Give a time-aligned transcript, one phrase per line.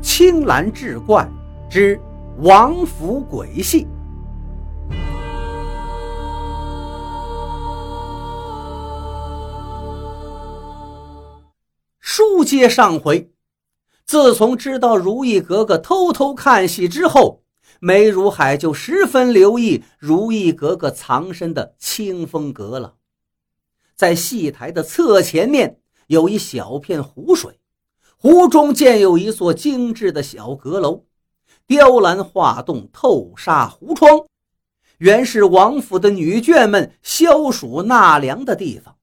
[0.00, 1.28] 青蓝志怪
[1.68, 2.00] 之
[2.38, 3.86] 王府鬼戏。
[12.00, 13.30] 书接上回，
[14.06, 17.42] 自从知道如意格格偷偷看戏之后，
[17.80, 22.94] 梅如海就十分留意如意格格藏身的清风阁了。
[23.96, 27.57] 在戏台的侧前面有一小片湖水，
[28.20, 31.04] 湖中建有一座精致的小阁楼，
[31.66, 34.26] 雕栏画栋，透纱湖窗，
[34.98, 38.96] 原是王府的女眷们消暑纳凉的地方。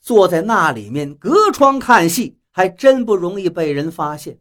[0.00, 2.38] 坐在那里面隔窗看戏。
[2.52, 4.40] 还真不容易被人发现。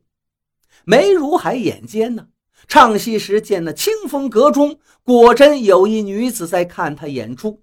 [0.83, 2.27] 梅如海眼尖呢，
[2.67, 7.61] 唱戏时见那清风阁中果真有一女子在看他演出，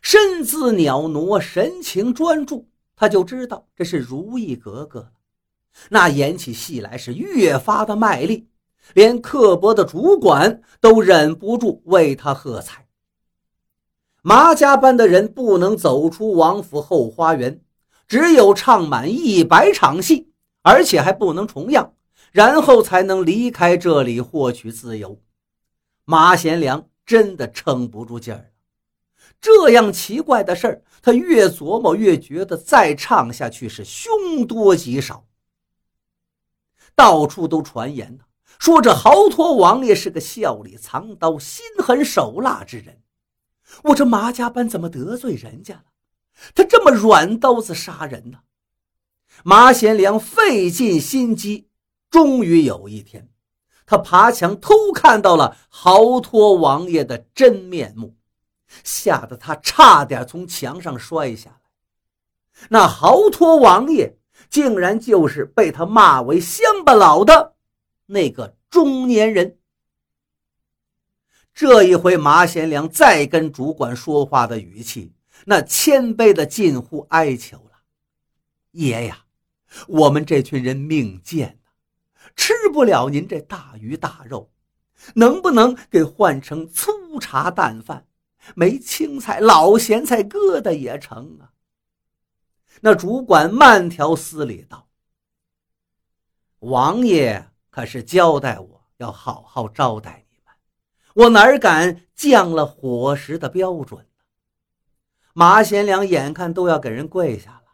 [0.00, 2.66] 身姿袅娜，神情专注，
[2.96, 5.12] 他就知道这是如意格格了。
[5.90, 8.48] 那演起戏来是越发的卖力，
[8.94, 12.86] 连刻薄的主管都忍不住为他喝彩。
[14.22, 17.60] 麻家班的人不能走出王府后花园。
[18.08, 20.28] 只有唱满一百场戏，
[20.60, 21.94] 而且还不能重样，
[22.30, 25.18] 然后才能离开这里获取自由。
[26.04, 28.44] 马贤良真的撑不住劲儿了。
[29.40, 35.24] 这样奇怪的事儿，他越琢磨越觉得再唱下去是凶多吉少。
[36.94, 38.24] 到处都传言呢，
[38.58, 43.02] 说这豪托王爷是个笑里藏刀、心狠手辣之人。
[43.84, 45.84] 我这马家班怎么得罪人家了？
[46.54, 48.40] 他这么软刀子杀人呢？
[49.44, 51.68] 马贤良费尽心机，
[52.10, 53.30] 终于有一天，
[53.86, 58.16] 他爬墙偷看到了豪托王爷的真面目，
[58.84, 61.56] 吓得他差点从墙上摔下来。
[62.68, 64.18] 那豪托王爷
[64.52, 67.54] 竟然就是被他骂为乡巴佬的
[68.04, 69.56] 那个中年人。
[71.54, 75.14] 这一回，马贤良再跟主管说话的语气。
[75.46, 77.80] 那谦卑的近乎哀求了
[78.72, 79.24] ：“爷呀，
[79.88, 81.70] 我们这群人命贱呐，
[82.36, 84.50] 吃不了您这大鱼大肉，
[85.14, 88.06] 能不能给换成粗茶淡饭？
[88.54, 91.48] 没青菜、老咸菜疙瘩也成啊？”
[92.80, 94.88] 那主管慢条斯理道
[96.60, 104.06] ：“王爷可是交代我要好好招待你们，我哪敢降了伙食的标准？”
[105.34, 107.72] 马贤良眼看都要给人跪下了，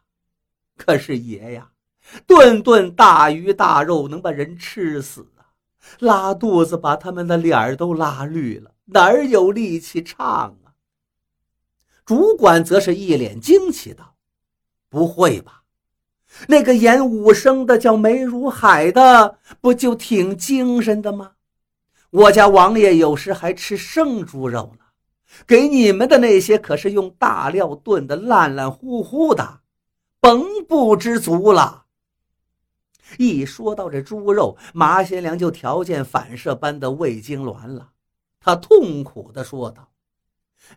[0.76, 1.72] 可是爷呀，
[2.26, 5.50] 顿顿大鱼大肉能把人吃死啊！
[5.98, 10.74] 拉肚子把他们的脸儿都拉绿了，哪儿有力气唱啊？
[12.04, 14.14] 主管则是一脸惊奇道
[14.88, 15.62] ：“不会吧？
[16.46, 21.32] 那个演武生的叫梅如海的，不就挺精神的吗？
[22.10, 24.84] 我家王爷有时还吃生猪肉呢。”
[25.46, 29.60] 给你们的那些可是用大料炖的烂烂乎乎的，
[30.20, 31.84] 甭不知足了。
[33.18, 37.90] 一说到这猪肉，马贤良就条件反射般的胃痉挛了。
[38.40, 39.90] 他痛苦地说道：“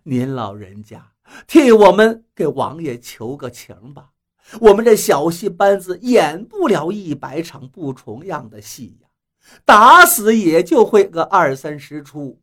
[0.04, 1.10] 您老人家
[1.48, 4.12] 替我们给王爷求个情吧，
[4.60, 9.08] 我们这小戏班子演不了一百场不重样的戏呀，
[9.66, 12.40] 打死也就会个二三十出。”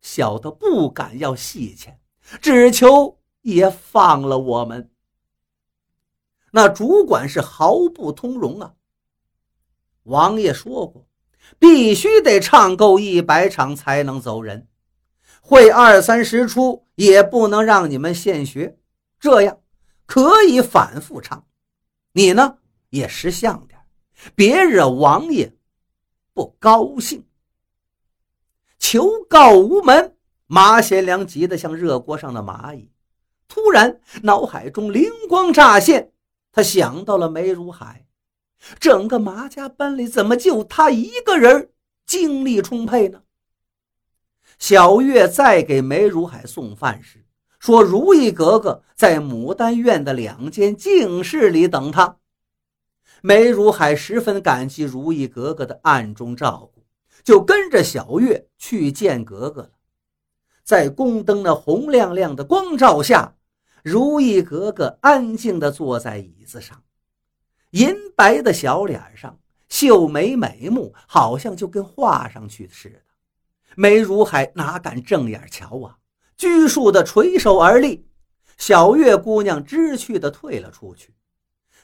[0.00, 2.00] 小的不敢要戏钱，
[2.40, 4.90] 只求爷放了我们。
[6.52, 8.72] 那主管是毫不通融啊。
[10.04, 11.06] 王爷说过，
[11.58, 14.68] 必须得唱够一百场才能走人，
[15.42, 18.76] 会二三十出也不能让你们现学，
[19.18, 19.58] 这样
[20.04, 21.46] 可以反复唱。
[22.12, 22.58] 你呢
[22.90, 23.80] 也识相点，
[24.34, 25.50] 别惹王爷
[26.34, 27.24] 不高兴。
[28.78, 30.14] 求告无门，
[30.46, 32.92] 马贤良急得像热锅上的蚂蚁。
[33.48, 36.12] 突然，脑海中灵光乍现，
[36.52, 38.06] 他想到了梅如海。
[38.78, 41.70] 整个马家班里，怎么就他一个人
[42.04, 43.22] 精力充沛呢？
[44.60, 47.26] 小月在给梅如海送饭时，
[47.58, 52.18] 说：“如意格格在牡丹院的两间净室里等他。”
[53.20, 56.80] 梅如海十分感激如意格格的暗中照顾。
[57.22, 59.72] 就跟着小月去见格格了。
[60.64, 63.34] 在宫灯那红亮亮的光照下，
[63.84, 66.82] 如意格格安静地坐在椅子上，
[67.72, 73.02] 银白的小脸上秀眉美目，好像就跟画上去似的。
[73.76, 75.96] 梅如海哪敢正眼瞧啊，
[76.36, 78.06] 拘束的垂手而立。
[78.58, 81.14] 小月姑娘知趣的退了出去。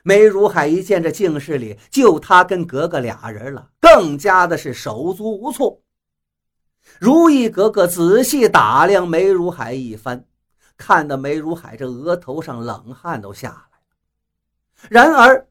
[0.02, 5.80] 梅如海一见这静室里就他跟格格俩人了，更加的是手足无措。
[7.00, 10.24] 如意格格仔细打量梅如海一番，
[10.76, 13.84] 看得梅如海这额头上冷汗都下来了。
[14.88, 15.48] 然而，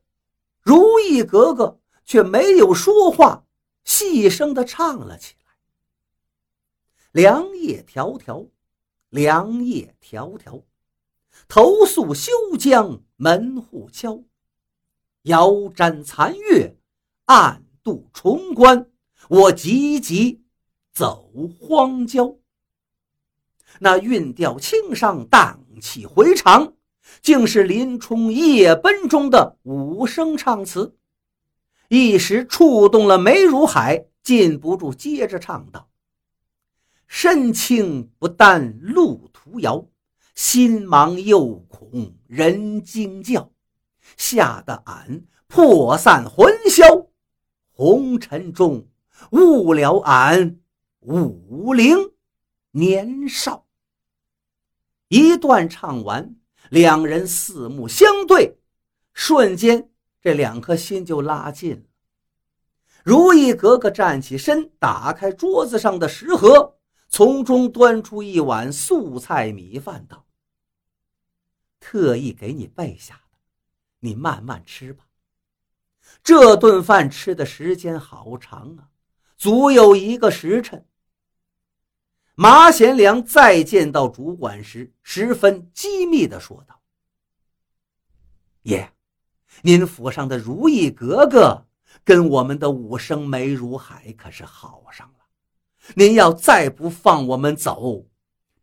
[0.62, 3.44] 如意格格却没有说话，
[3.84, 5.45] 细声的唱了起来
[7.16, 8.50] ：“凉夜迢迢，
[9.08, 10.64] 凉夜迢迢，
[11.48, 12.30] 投宿休
[12.60, 14.22] 江门户敲，
[15.22, 16.76] 遥瞻残月，
[17.24, 18.90] 暗度重关，
[19.30, 20.44] 我急急。”
[20.92, 22.36] 走荒郊，
[23.80, 26.74] 那韵调清上，荡气回肠，
[27.22, 30.98] 竟是林冲夜奔中的五声唱词，
[31.88, 35.90] 一时触动了梅如海，禁不住接着唱道
[37.07, 39.88] ：“身轻不担路途遥，
[40.34, 43.52] 心忙又恐人惊叫，
[44.18, 47.07] 吓得俺魄散魂消，
[47.72, 48.88] 红尘中
[49.31, 50.57] 误了俺。”
[51.07, 51.96] 武陵
[52.72, 53.68] 年少，
[55.08, 56.36] 一段唱完，
[56.72, 58.58] 两人四目相对，
[59.13, 61.84] 瞬间这两颗心就拉近了。
[63.04, 66.75] 如意格格站起身，打开桌子上的食盒，
[67.16, 70.26] 从中端出一碗素菜米饭，道
[71.80, 73.40] ：“特意给你备下的，
[74.02, 75.06] 你慢慢吃吧。
[76.22, 78.90] 这顿饭吃的时间好长啊，
[79.38, 80.86] 足有一个时辰。”
[82.36, 86.82] 马贤良再见到主管时，十分机密地说道
[88.64, 88.92] ：“爷，
[89.62, 91.66] 您府上的如意格格
[92.04, 95.25] 跟我们的武生梅如海可是好上了。
[95.94, 98.08] 您要再不放我们走，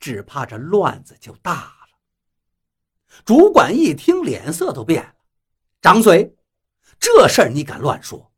[0.01, 1.99] 只怕这乱子就大了。”
[3.25, 5.15] 主管一听，脸色都变了，
[5.81, 6.35] 掌嘴
[6.99, 8.33] ：“这事儿你敢乱说？”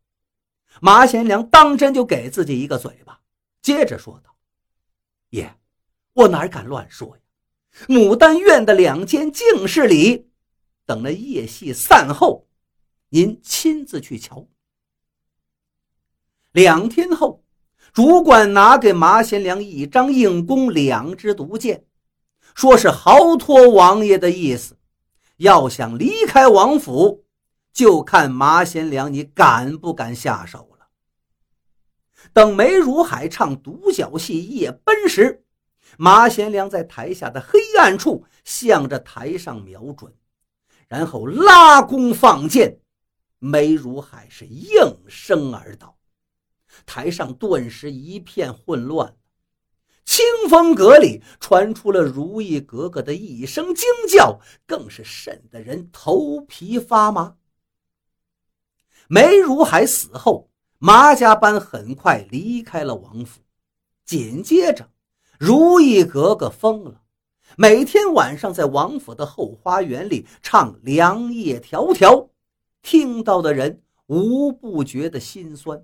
[0.82, 3.20] 马贤良当真就给自己一个嘴巴，
[3.62, 4.36] 接着说道。
[5.30, 5.56] 爷，
[6.12, 7.22] 我哪敢乱说呀！
[7.86, 10.30] 牡丹院的两间净室里，
[10.84, 12.48] 等那夜戏散后，
[13.10, 14.48] 您亲自去瞧。
[16.50, 17.43] 两天后，
[17.94, 21.84] 主管拿给马贤良一张硬弓，两支毒箭，
[22.52, 24.76] 说是豪托王爷的意思。
[25.36, 27.24] 要想离开王府，
[27.72, 30.88] 就看马贤良你敢不敢下手了。
[32.32, 35.44] 等梅如海唱独角戏夜奔时，
[35.96, 40.12] 马贤良在台下的黑暗处向着台上瞄准，
[40.88, 42.76] 然后拉弓放箭，
[43.38, 44.72] 梅如海是应
[45.06, 45.96] 声而倒，
[46.86, 49.16] 台上顿时一片混乱，
[50.04, 57.36] 清风阁里传出了如意格格的一声惊叫，更是瘆得人头皮发麻。
[59.08, 60.50] 梅如海死后。
[60.78, 63.40] 马家班很快离开了王府，
[64.04, 64.90] 紧接着，
[65.38, 67.00] 如意格格疯了，
[67.56, 71.98] 每天晚上在王府的后花园里唱《凉夜迢迢》，
[72.82, 75.82] 听到的人无不觉得心酸。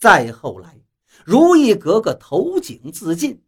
[0.00, 0.80] 再后来，
[1.24, 3.44] 如意格格投井自尽，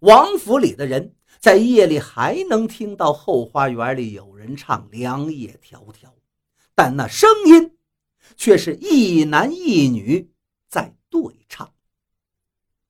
[0.00, 6.06] 王府里的人在夜里还能听到后花园里有人唱《凉夜迢迢》，
[6.74, 7.76] 但那声音。
[8.36, 10.32] 却是一男一女
[10.68, 11.70] 在对唱，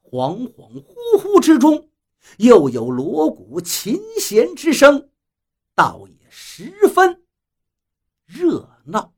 [0.02, 1.88] 恍恍惚惚之中，
[2.36, 5.10] 又有锣鼓琴弦之声，
[5.74, 7.24] 倒也十分
[8.24, 9.11] 热闹。